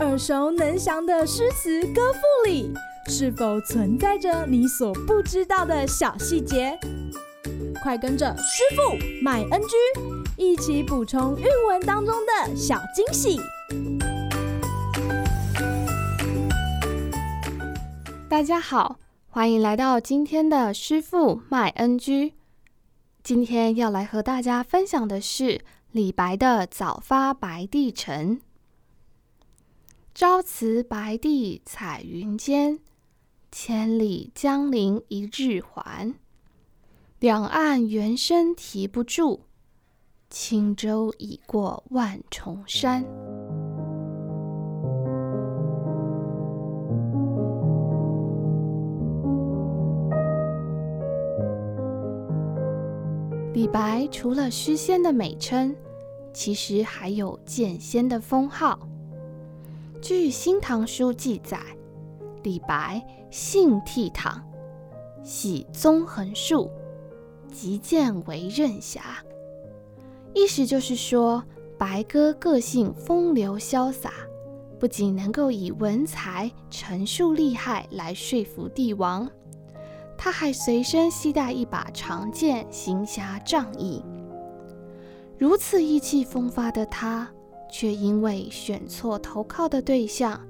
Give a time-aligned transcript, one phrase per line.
[0.00, 2.70] 耳熟能详的诗词歌赋里，
[3.08, 6.78] 是否存在着你所不知道的小细节？
[7.82, 9.76] 快跟着师傅麦恩居
[10.36, 13.40] 一起补充韵文当中的小惊喜！
[18.28, 18.98] 大家好，
[19.28, 22.34] 欢迎来到今天的师傅麦恩居。
[23.22, 25.62] 今天要来和大家分享的是
[25.94, 28.38] 李白的《早发白帝城》。
[30.12, 32.80] 朝辞白帝彩云间，
[33.52, 36.12] 千里江陵一日还。
[37.20, 39.42] 两岸猿声啼不住，
[40.28, 43.04] 轻舟已过万重山。
[53.54, 55.76] 李白除了诗仙的美称，
[56.32, 58.76] 其实还有剑仙的封号。
[60.02, 61.60] 据《新唐书》记载，
[62.42, 64.40] 李白性倜傥，
[65.22, 66.68] 喜纵横术。
[67.52, 69.22] 击剑为刃侠，
[70.34, 71.40] 意思就是说，
[71.78, 74.14] 白鸽个性风流潇洒，
[74.80, 79.30] 不仅能够以文才陈述利害来说服帝王，
[80.24, 84.02] 他还随身携带一把长剑，行侠仗义。
[85.38, 87.30] 如此意气风发的他，
[87.70, 90.40] 却因为选错投靠的对象，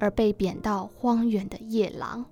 [0.00, 2.26] 而被贬到荒原的夜郎。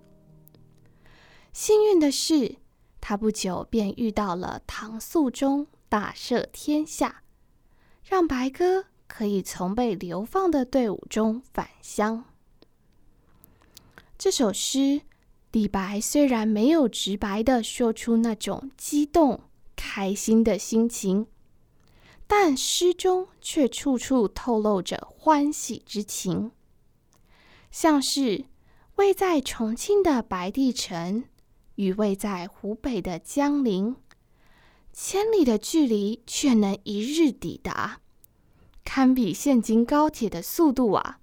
[1.52, 2.56] 幸运的是，
[3.00, 7.22] 他不久便遇到了唐肃宗大赦天下，
[8.02, 12.24] 让白鸽可以从被流放的队伍中返乡。
[14.18, 15.02] 这首诗，
[15.52, 19.40] 李白虽然没有直白的说出那种激动、
[19.74, 21.26] 开心的心情，
[22.26, 26.52] 但诗中却处处透露着欢喜之情，
[27.70, 28.44] 像是
[28.96, 31.24] 位在重庆的白帝城。
[31.76, 33.96] 与位在湖北的江陵，
[34.92, 38.02] 千里的距离却能一日抵达，
[38.84, 41.20] 堪比现今高铁的速度啊！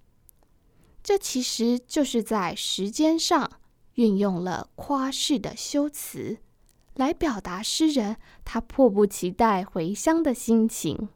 [1.03, 3.59] 这其实就是在时间上
[3.97, 6.37] 运用了夸饰的修辞，
[6.93, 11.09] 来表达诗人他迫不及待回乡的心情。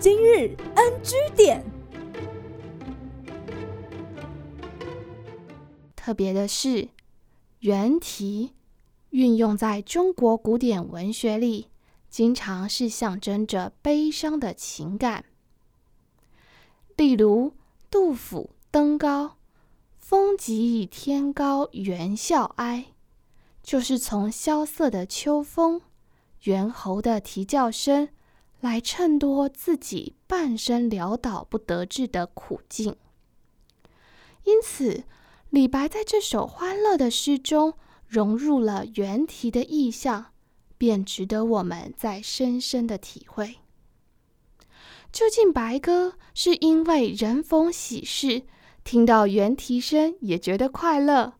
[0.00, 1.64] 今日 NG 点。
[5.94, 6.88] 特别的是，
[7.60, 8.54] 原题
[9.10, 11.68] 运用在中国古典文学里，
[12.10, 15.26] 经常是象征着悲伤的情感。
[16.96, 17.52] 例如，
[17.88, 19.26] 杜甫《登高》
[20.08, 22.92] “风急天高猿啸哀”，
[23.60, 25.82] 就是从萧瑟的秋风、
[26.44, 28.10] 猿猴的啼叫声
[28.60, 32.94] 来衬托自己半生潦倒不得志的苦境。
[34.44, 35.02] 因此，
[35.50, 37.74] 李白在这首欢乐的诗中
[38.06, 40.26] 融入了猿啼的意象，
[40.78, 43.56] 便值得我们再深深的体会。
[45.10, 48.44] 究竟白鸽是因为人逢喜事，
[48.86, 51.32] 听到猿啼声也觉得快乐，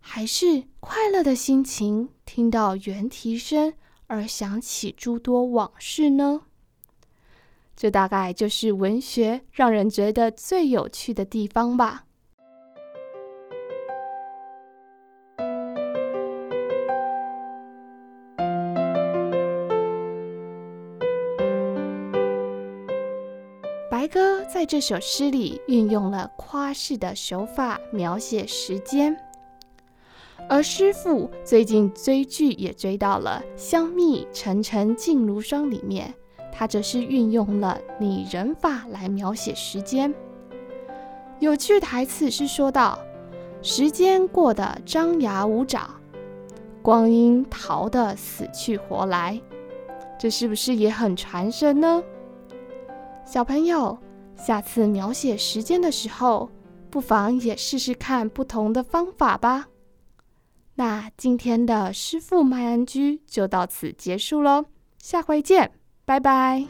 [0.00, 3.72] 还是快乐的心情听到猿啼声
[4.06, 6.42] 而想起诸多往事呢？
[7.74, 12.04] 这大概就是文学让人觉得最有趣的地方吧。
[24.02, 29.16] 白鸽在这首诗里运用了夸饰的手法描写时间，
[30.48, 36.12] 而师傅最近追剧也追到了《香蜜沉沉烬如霜》里面，
[36.50, 40.12] 他则是运用了拟人法来描写时间。
[41.38, 42.98] 有句台词是说道
[43.62, 45.88] ：“时间过得张牙舞爪，
[46.82, 49.40] 光阴逃得死去活来。”
[50.18, 52.02] 这是不是也很传神呢？
[53.32, 53.96] 小朋友，
[54.36, 56.50] 下次描写时间的时候，
[56.90, 59.68] 不妨也试试看不同的方法吧。
[60.74, 64.66] 那今天的师傅麦恩居就到此结束喽，
[64.98, 65.72] 下回见，
[66.04, 66.66] 拜拜。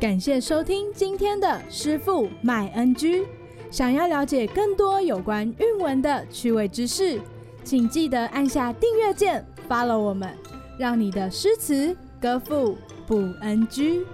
[0.00, 3.24] 感谢收听今天的师傅麦恩居。
[3.70, 7.20] 想要了解更多有关韵文的趣味知识，
[7.62, 10.36] 请记得按下订阅键，follow 我们，
[10.76, 11.96] 让你的诗词。
[12.20, 12.76] 歌赋
[13.06, 14.04] 不 NG。